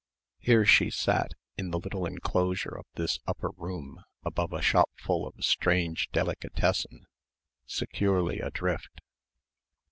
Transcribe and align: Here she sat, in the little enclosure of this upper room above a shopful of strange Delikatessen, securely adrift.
Here 0.39 0.65
she 0.65 0.89
sat, 0.89 1.35
in 1.57 1.69
the 1.69 1.77
little 1.77 2.07
enclosure 2.07 2.75
of 2.75 2.87
this 2.95 3.19
upper 3.27 3.51
room 3.55 4.03
above 4.23 4.51
a 4.51 4.59
shopful 4.59 5.27
of 5.27 5.35
strange 5.45 6.09
Delikatessen, 6.11 7.05
securely 7.67 8.39
adrift. 8.39 8.99